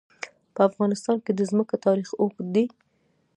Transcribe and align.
په 0.53 0.61
افغانستان 0.69 1.17
کې 1.25 1.31
د 1.35 1.41
ځمکه 1.51 1.75
تاریخ 1.85 2.09
اوږد 2.21 2.47
دی. 2.55 2.65